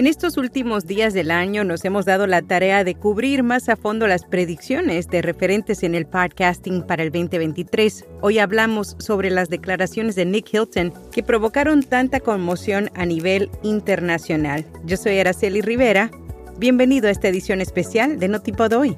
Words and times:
En 0.00 0.06
estos 0.06 0.38
últimos 0.38 0.86
días 0.86 1.12
del 1.12 1.30
año 1.30 1.62
nos 1.62 1.84
hemos 1.84 2.06
dado 2.06 2.26
la 2.26 2.40
tarea 2.40 2.84
de 2.84 2.94
cubrir 2.94 3.42
más 3.42 3.68
a 3.68 3.76
fondo 3.76 4.06
las 4.06 4.24
predicciones 4.24 5.08
de 5.08 5.20
referentes 5.20 5.82
en 5.82 5.94
el 5.94 6.06
podcasting 6.06 6.86
para 6.86 7.02
el 7.02 7.12
2023. 7.12 8.06
Hoy 8.22 8.38
hablamos 8.38 8.96
sobre 8.98 9.28
las 9.28 9.50
declaraciones 9.50 10.14
de 10.14 10.24
Nick 10.24 10.54
Hilton 10.54 10.94
que 11.12 11.22
provocaron 11.22 11.82
tanta 11.82 12.18
conmoción 12.18 12.88
a 12.94 13.04
nivel 13.04 13.50
internacional. 13.62 14.64
Yo 14.86 14.96
soy 14.96 15.18
Araceli 15.18 15.60
Rivera. 15.60 16.10
Bienvenido 16.56 17.08
a 17.08 17.10
esta 17.10 17.28
edición 17.28 17.60
especial 17.60 18.18
de 18.18 18.28
Notipod 18.28 18.72
Hoy. 18.72 18.96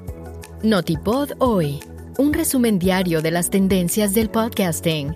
Notipod 0.63 1.31
Hoy, 1.39 1.81
un 2.17 2.31
resumen 2.31 2.79
diario 2.79 3.21
de 3.21 3.31
las 3.31 3.49
tendencias 3.49 4.13
del 4.13 4.29
podcasting. 4.29 5.13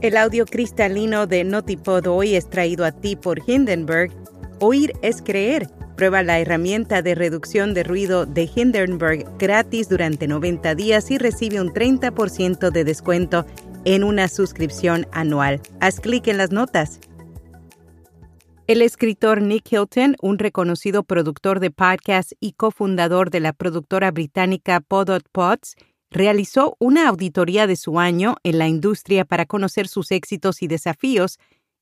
El 0.00 0.16
audio 0.16 0.46
cristalino 0.46 1.26
de 1.26 1.42
Notipod 1.42 2.06
Hoy 2.06 2.36
es 2.36 2.48
traído 2.48 2.84
a 2.84 2.92
ti 2.92 3.16
por 3.16 3.42
Hindenburg 3.44 4.12
Oír 4.60 4.94
es 5.02 5.20
creer. 5.20 5.68
Prueba 5.96 6.22
la 6.22 6.38
herramienta 6.38 7.02
de 7.02 7.14
reducción 7.14 7.74
de 7.74 7.82
ruido 7.82 8.24
de 8.24 8.48
Hindenburg 8.54 9.26
gratis 9.38 9.88
durante 9.88 10.26
90 10.26 10.74
días 10.74 11.10
y 11.10 11.18
recibe 11.18 11.60
un 11.60 11.72
30% 11.72 12.70
de 12.70 12.84
descuento 12.84 13.46
en 13.84 14.02
una 14.02 14.28
suscripción 14.28 15.06
anual. 15.12 15.60
Haz 15.80 16.00
clic 16.00 16.26
en 16.28 16.38
las 16.38 16.52
notas. 16.52 17.00
El 18.66 18.82
escritor 18.82 19.42
Nick 19.42 19.70
Hilton, 19.70 20.16
un 20.20 20.38
reconocido 20.38 21.04
productor 21.04 21.60
de 21.60 21.70
podcasts 21.70 22.34
y 22.40 22.52
cofundador 22.52 23.30
de 23.30 23.40
la 23.40 23.52
productora 23.52 24.10
británica 24.10 24.80
Podot 24.80 25.22
Pods, 25.30 25.76
realizó 26.10 26.76
una 26.78 27.08
auditoría 27.08 27.66
de 27.66 27.76
su 27.76 28.00
año 28.00 28.36
en 28.42 28.58
la 28.58 28.68
industria 28.68 29.24
para 29.24 29.44
conocer 29.44 29.86
sus 29.86 30.10
éxitos 30.10 30.62
y 30.62 30.66
desafíos 30.66 31.38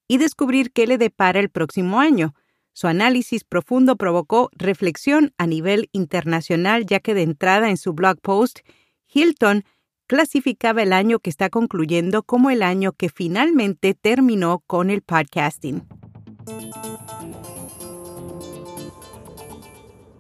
y 0.09 0.19
descubrir 0.19 0.73
qué 0.73 0.87
le 0.87 0.99
depara 0.99 1.41
el 1.41 1.51
próximo 1.51 2.01
año. 2.01 2.35
Su 2.75 2.89
análisis 2.89 3.45
profundo 3.45 3.95
provocó 3.97 4.51
reflexión 4.53 5.33
a 5.39 5.47
nivel 5.47 5.89
internacional 5.93 6.85
ya 6.87 6.99
que 6.99 7.15
de 7.15 7.23
entrada 7.23 7.71
en 7.71 7.77
su 7.77 7.93
blog 7.93 8.21
post, 8.21 8.59
Hilton 9.07 9.63
clasificaba 10.09 10.83
el 10.83 10.93
año 10.93 11.21
que 11.21 11.31
está 11.31 11.51
concluyendo 11.51 12.25
como 12.25 12.51
el 12.51 12.65
año 12.65 12.93
que 12.93 13.09
finalmente 13.09 13.95
terminó 13.95 14.59
con 14.67 14.91
el 14.91 15.03
podcasting. 15.03 15.87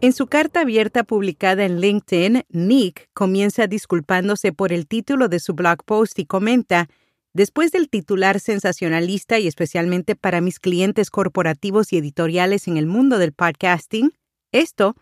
En 0.00 0.12
su 0.12 0.28
carta 0.28 0.60
abierta 0.60 1.02
publicada 1.02 1.64
en 1.64 1.80
LinkedIn, 1.80 2.44
Nick 2.50 3.08
comienza 3.14 3.66
disculpándose 3.66 4.52
por 4.52 4.72
el 4.72 4.86
título 4.86 5.28
de 5.28 5.40
su 5.40 5.54
blog 5.54 5.82
post 5.84 6.20
y 6.20 6.26
comenta, 6.26 6.88
Después 7.34 7.72
del 7.72 7.88
titular 7.88 8.38
sensacionalista 8.38 9.40
y 9.40 9.48
especialmente 9.48 10.14
para 10.14 10.40
mis 10.40 10.60
clientes 10.60 11.10
corporativos 11.10 11.92
y 11.92 11.98
editoriales 11.98 12.68
en 12.68 12.76
el 12.76 12.86
mundo 12.86 13.18
del 13.18 13.32
podcasting, 13.32 14.12
esto, 14.52 14.94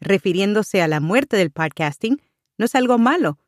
refiriéndose 0.00 0.82
a 0.82 0.88
la 0.88 0.98
muerte 0.98 1.36
del 1.36 1.52
podcasting, 1.52 2.20
no 2.58 2.64
es 2.64 2.74
algo 2.74 2.98
malo. 2.98 3.38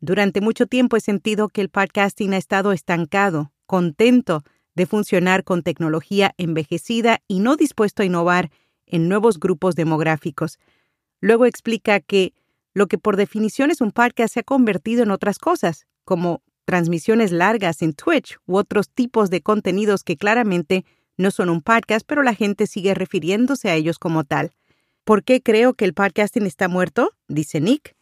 Durante 0.00 0.40
mucho 0.40 0.68
tiempo 0.68 0.96
he 0.96 1.00
sentido 1.00 1.48
que 1.48 1.60
el 1.60 1.70
podcasting 1.70 2.34
ha 2.34 2.36
estado 2.36 2.70
estancado, 2.70 3.52
contento 3.66 4.44
de 4.76 4.86
funcionar 4.86 5.42
con 5.42 5.64
tecnología 5.64 6.34
envejecida 6.38 7.20
y 7.26 7.40
no 7.40 7.56
dispuesto 7.56 8.04
a 8.04 8.06
innovar 8.06 8.52
en 8.86 9.08
nuevos 9.08 9.40
grupos 9.40 9.74
demográficos. 9.74 10.60
Luego 11.20 11.46
explica 11.46 11.98
que 11.98 12.32
lo 12.74 12.86
que 12.86 12.96
por 12.96 13.16
definición 13.16 13.72
es 13.72 13.80
un 13.80 13.90
podcast 13.90 14.34
se 14.34 14.40
ha 14.40 14.44
convertido 14.44 15.02
en 15.02 15.10
otras 15.10 15.40
cosas, 15.40 15.88
como 16.04 16.44
transmisiones 16.68 17.32
largas 17.32 17.80
en 17.80 17.94
Twitch 17.94 18.36
u 18.44 18.58
otros 18.58 18.90
tipos 18.90 19.30
de 19.30 19.40
contenidos 19.40 20.04
que 20.04 20.18
claramente 20.18 20.84
no 21.16 21.30
son 21.30 21.48
un 21.48 21.62
podcast, 21.62 22.04
pero 22.06 22.22
la 22.22 22.34
gente 22.34 22.66
sigue 22.66 22.92
refiriéndose 22.92 23.70
a 23.70 23.74
ellos 23.74 23.98
como 23.98 24.24
tal. 24.24 24.52
¿Por 25.02 25.24
qué 25.24 25.40
creo 25.42 25.72
que 25.72 25.86
el 25.86 25.94
podcasting 25.94 26.44
está 26.44 26.68
muerto? 26.68 27.12
Dice 27.26 27.62
Nick. 27.62 27.96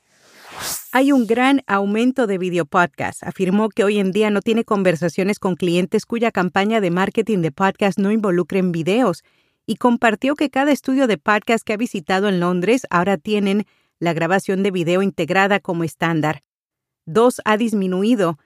Hay 0.90 1.12
un 1.12 1.28
gran 1.28 1.62
aumento 1.68 2.26
de 2.26 2.38
videopodcasts. 2.38 3.22
Afirmó 3.22 3.68
que 3.68 3.84
hoy 3.84 4.00
en 4.00 4.10
día 4.10 4.30
no 4.30 4.42
tiene 4.42 4.64
conversaciones 4.64 5.38
con 5.38 5.54
clientes 5.54 6.04
cuya 6.04 6.32
campaña 6.32 6.80
de 6.80 6.90
marketing 6.90 7.42
de 7.42 7.52
podcast 7.52 8.00
no 8.00 8.10
involucren 8.10 8.72
videos 8.72 9.22
y 9.64 9.76
compartió 9.76 10.34
que 10.34 10.50
cada 10.50 10.72
estudio 10.72 11.06
de 11.06 11.18
podcast 11.18 11.64
que 11.64 11.74
ha 11.74 11.76
visitado 11.76 12.28
en 12.28 12.40
Londres 12.40 12.84
ahora 12.90 13.16
tienen 13.16 13.64
la 14.00 14.12
grabación 14.12 14.64
de 14.64 14.72
video 14.72 15.02
integrada 15.02 15.60
como 15.60 15.84
estándar. 15.84 16.42
Dos, 17.04 17.40
ha 17.44 17.56
disminuido 17.56 18.40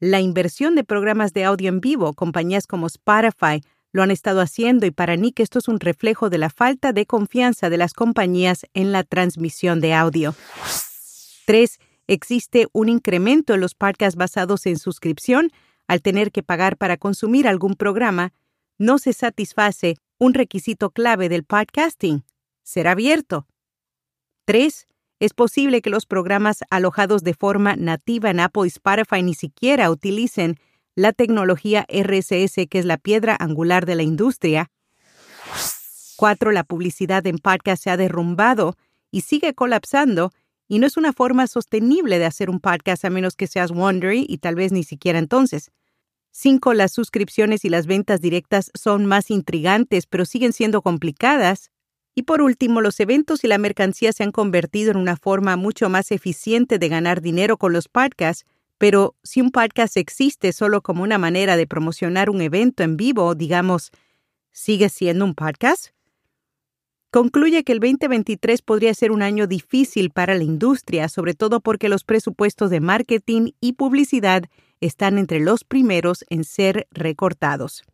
la 0.00 0.20
inversión 0.20 0.74
de 0.74 0.84
programas 0.84 1.32
de 1.32 1.44
audio 1.44 1.68
en 1.68 1.80
vivo, 1.80 2.12
compañías 2.14 2.66
como 2.66 2.86
Spotify 2.86 3.62
lo 3.92 4.02
han 4.02 4.10
estado 4.10 4.40
haciendo 4.40 4.86
y 4.86 4.90
para 4.90 5.14
Nick 5.14 5.38
esto 5.38 5.60
es 5.60 5.68
un 5.68 5.78
reflejo 5.78 6.28
de 6.28 6.38
la 6.38 6.50
falta 6.50 6.92
de 6.92 7.06
confianza 7.06 7.70
de 7.70 7.76
las 7.76 7.94
compañías 7.94 8.66
en 8.74 8.90
la 8.90 9.04
transmisión 9.04 9.80
de 9.80 9.94
audio. 9.94 10.34
3. 11.46 11.78
Existe 12.08 12.66
un 12.72 12.88
incremento 12.88 13.54
en 13.54 13.60
los 13.60 13.74
podcasts 13.74 14.16
basados 14.16 14.66
en 14.66 14.78
suscripción. 14.78 15.52
Al 15.86 16.02
tener 16.02 16.32
que 16.32 16.42
pagar 16.42 16.76
para 16.76 16.96
consumir 16.96 17.46
algún 17.46 17.76
programa, 17.76 18.32
no 18.78 18.98
se 18.98 19.12
satisface 19.12 19.96
un 20.18 20.34
requisito 20.34 20.90
clave 20.90 21.28
del 21.28 21.44
podcasting, 21.44 22.24
ser 22.64 22.88
abierto. 22.88 23.46
3 24.46 24.88
es 25.24 25.34
posible 25.34 25.80
que 25.80 25.90
los 25.90 26.06
programas 26.06 26.64
alojados 26.70 27.22
de 27.22 27.34
forma 27.34 27.76
nativa 27.76 28.30
en 28.30 28.40
Apple 28.40 28.64
y 28.64 28.68
Spotify 28.68 29.22
ni 29.22 29.34
siquiera 29.34 29.90
utilicen 29.90 30.58
la 30.94 31.12
tecnología 31.12 31.86
RSS, 31.88 32.66
que 32.68 32.78
es 32.78 32.84
la 32.84 32.98
piedra 32.98 33.36
angular 33.38 33.86
de 33.86 33.94
la 33.94 34.02
industria. 34.02 34.70
4. 36.16 36.52
La 36.52 36.64
publicidad 36.64 37.26
en 37.26 37.38
podcast 37.38 37.82
se 37.82 37.90
ha 37.90 37.96
derrumbado 37.96 38.76
y 39.10 39.22
sigue 39.22 39.54
colapsando 39.54 40.30
y 40.68 40.78
no 40.78 40.86
es 40.86 40.96
una 40.96 41.12
forma 41.12 41.46
sostenible 41.46 42.18
de 42.18 42.26
hacer 42.26 42.50
un 42.50 42.60
podcast 42.60 43.04
a 43.04 43.10
menos 43.10 43.36
que 43.36 43.46
seas 43.46 43.70
Wondery 43.70 44.24
y 44.28 44.38
tal 44.38 44.54
vez 44.54 44.72
ni 44.72 44.84
siquiera 44.84 45.18
entonces. 45.18 45.70
5. 46.30 46.74
Las 46.74 46.92
suscripciones 46.92 47.64
y 47.64 47.68
las 47.68 47.86
ventas 47.86 48.20
directas 48.20 48.70
son 48.74 49.06
más 49.06 49.30
intrigantes, 49.30 50.06
pero 50.06 50.24
siguen 50.24 50.52
siendo 50.52 50.82
complicadas. 50.82 51.70
Y 52.14 52.22
por 52.22 52.42
último, 52.42 52.80
los 52.80 53.00
eventos 53.00 53.42
y 53.42 53.48
la 53.48 53.58
mercancía 53.58 54.12
se 54.12 54.22
han 54.22 54.30
convertido 54.30 54.92
en 54.92 54.96
una 54.98 55.16
forma 55.16 55.56
mucho 55.56 55.88
más 55.88 56.12
eficiente 56.12 56.78
de 56.78 56.88
ganar 56.88 57.20
dinero 57.20 57.56
con 57.56 57.72
los 57.72 57.88
podcasts, 57.88 58.44
pero 58.78 59.16
si 59.22 59.40
un 59.40 59.50
podcast 59.50 59.96
existe 59.96 60.52
solo 60.52 60.82
como 60.82 61.02
una 61.02 61.18
manera 61.18 61.56
de 61.56 61.66
promocionar 61.66 62.30
un 62.30 62.40
evento 62.40 62.82
en 62.82 62.96
vivo, 62.96 63.34
digamos, 63.34 63.90
¿sigue 64.52 64.88
siendo 64.88 65.24
un 65.24 65.34
podcast? 65.34 65.88
Concluye 67.10 67.62
que 67.62 67.72
el 67.72 67.78
2023 67.78 68.62
podría 68.62 68.92
ser 68.92 69.12
un 69.12 69.22
año 69.22 69.46
difícil 69.46 70.10
para 70.10 70.34
la 70.34 70.42
industria, 70.42 71.08
sobre 71.08 71.34
todo 71.34 71.60
porque 71.60 71.88
los 71.88 72.02
presupuestos 72.02 72.70
de 72.70 72.80
marketing 72.80 73.52
y 73.60 73.74
publicidad 73.74 74.44
están 74.80 75.18
entre 75.18 75.38
los 75.38 75.62
primeros 75.62 76.24
en 76.28 76.42
ser 76.42 76.88
recortados. 76.90 77.84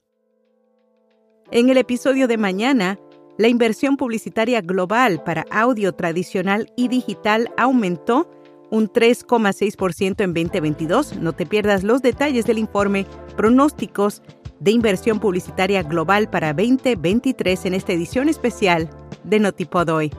En 1.50 1.69
el 1.69 1.76
episodio 1.76 2.28
de 2.28 2.38
mañana, 2.38 2.98
la 3.40 3.48
inversión 3.48 3.96
publicitaria 3.96 4.60
global 4.60 5.22
para 5.24 5.46
audio 5.50 5.94
tradicional 5.94 6.70
y 6.76 6.88
digital 6.88 7.50
aumentó 7.56 8.30
un 8.70 8.92
3,6% 8.92 10.22
en 10.22 10.34
2022. 10.34 11.16
No 11.16 11.32
te 11.32 11.46
pierdas 11.46 11.82
los 11.82 12.02
detalles 12.02 12.44
del 12.44 12.58
informe 12.58 13.06
Pronósticos 13.38 14.20
de 14.58 14.72
inversión 14.72 15.20
publicitaria 15.20 15.82
global 15.82 16.28
para 16.28 16.52
2023 16.52 17.64
en 17.64 17.72
esta 17.72 17.94
edición 17.94 18.28
especial 18.28 18.90
de 19.24 19.40
Notipod 19.40 19.88
hoy. 19.88 20.12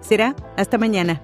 Será 0.00 0.34
hasta 0.56 0.76
mañana. 0.76 1.22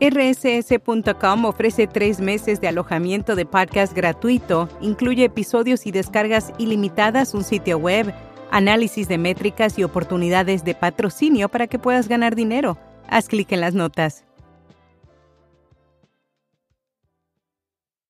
RSS.com 0.00 1.44
ofrece 1.44 1.86
tres 1.86 2.20
meses 2.20 2.60
de 2.60 2.66
alojamiento 2.66 3.36
de 3.36 3.46
podcast 3.46 3.94
gratuito, 3.94 4.68
incluye 4.80 5.24
episodios 5.24 5.86
y 5.86 5.92
descargas 5.92 6.52
ilimitadas, 6.58 7.34
un 7.34 7.42
sitio 7.44 7.78
web, 7.78 8.12
análisis 8.50 9.08
de 9.08 9.18
métricas 9.18 9.78
y 9.78 9.84
oportunidades 9.84 10.64
de 10.64 10.74
patrocinio 10.74 11.48
para 11.48 11.66
que 11.66 11.78
puedas 11.78 12.08
ganar 12.08 12.34
dinero. 12.34 12.78
Haz 13.08 13.28
clic 13.28 13.50
en 13.52 13.60
las 13.60 13.74
notas. 13.74 14.27